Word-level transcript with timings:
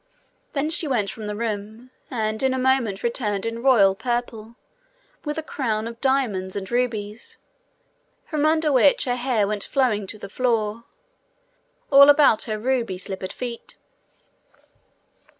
Then 0.53 0.71
she 0.71 0.87
went 0.87 1.11
from 1.11 1.27
the 1.27 1.35
room, 1.35 1.91
and 2.09 2.41
in 2.41 2.55
a 2.55 2.57
moment 2.57 3.03
returned 3.03 3.45
in 3.45 3.61
royal 3.61 3.93
purple, 3.93 4.55
with 5.23 5.37
a 5.37 5.43
crown 5.43 5.87
of 5.87 6.01
diamonds 6.01 6.55
and 6.55 6.71
rubies, 6.71 7.37
from 8.25 8.43
under 8.43 8.71
which 8.71 9.05
her 9.05 9.15
hair 9.15 9.45
went 9.47 9.63
flowing 9.65 10.07
to 10.07 10.17
the 10.17 10.27
floor, 10.27 10.85
all 11.91 12.09
about 12.09 12.45
her 12.49 12.57
ruby 12.57 12.97
slippered 12.97 13.31
feet. 13.31 13.77